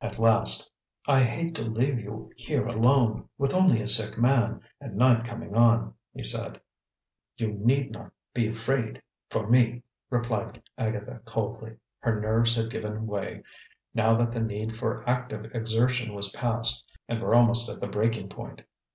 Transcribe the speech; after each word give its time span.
At 0.00 0.18
last, 0.18 0.70
"I 1.06 1.22
hate 1.22 1.54
to 1.56 1.62
leave 1.64 1.98
you 2.00 2.32
here 2.34 2.66
alone, 2.66 3.28
with 3.36 3.52
only 3.52 3.82
a 3.82 3.86
sick 3.86 4.16
man, 4.16 4.62
and 4.80 4.96
night 4.96 5.26
coming 5.26 5.54
on," 5.54 5.92
he 6.14 6.22
said. 6.22 6.58
"You 7.36 7.48
need 7.48 7.90
not 7.90 8.10
be 8.32 8.48
afraid 8.48 9.02
for 9.28 9.46
me," 9.50 9.82
replied 10.08 10.62
Agatha 10.78 11.20
coldly. 11.26 11.76
Her 11.98 12.18
nerves 12.18 12.56
had 12.56 12.70
given 12.70 13.06
way, 13.06 13.42
now 13.92 14.14
that 14.16 14.32
the 14.32 14.40
need 14.40 14.74
for 14.74 15.06
active 15.06 15.44
exertion 15.54 16.14
was 16.14 16.32
past, 16.32 16.82
and 17.06 17.20
were 17.20 17.34
almost 17.34 17.68
at 17.68 17.78
the 17.78 17.86
breaking 17.86 18.30
point. 18.30 18.62